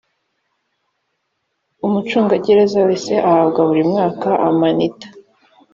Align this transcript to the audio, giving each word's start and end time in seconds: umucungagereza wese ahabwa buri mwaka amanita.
umucungagereza 1.85 2.77
wese 2.87 3.13
ahabwa 3.29 3.59
buri 3.67 3.83
mwaka 3.91 4.29
amanita. 4.49 5.07